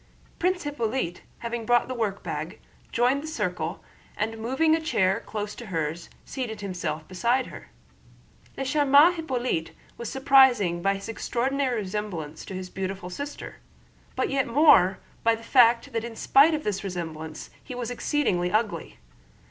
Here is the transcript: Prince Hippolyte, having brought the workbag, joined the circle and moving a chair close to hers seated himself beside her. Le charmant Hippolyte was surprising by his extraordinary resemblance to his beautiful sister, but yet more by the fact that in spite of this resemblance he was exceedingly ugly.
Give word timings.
Prince 0.39 0.63
Hippolyte, 0.63 1.21
having 1.37 1.63
brought 1.63 1.87
the 1.87 1.93
workbag, 1.93 2.57
joined 2.91 3.21
the 3.21 3.27
circle 3.27 3.83
and 4.17 4.39
moving 4.39 4.75
a 4.75 4.81
chair 4.81 5.19
close 5.27 5.53
to 5.53 5.67
hers 5.67 6.09
seated 6.25 6.61
himself 6.61 7.07
beside 7.07 7.45
her. 7.45 7.69
Le 8.57 8.65
charmant 8.65 9.13
Hippolyte 9.13 9.73
was 9.99 10.11
surprising 10.11 10.81
by 10.81 10.95
his 10.95 11.07
extraordinary 11.07 11.75
resemblance 11.81 12.43
to 12.45 12.55
his 12.55 12.71
beautiful 12.71 13.11
sister, 13.11 13.57
but 14.15 14.31
yet 14.31 14.47
more 14.47 14.97
by 15.23 15.35
the 15.35 15.43
fact 15.43 15.93
that 15.93 16.03
in 16.03 16.15
spite 16.15 16.55
of 16.55 16.63
this 16.63 16.83
resemblance 16.83 17.51
he 17.63 17.75
was 17.75 17.91
exceedingly 17.91 18.51
ugly. 18.51 18.97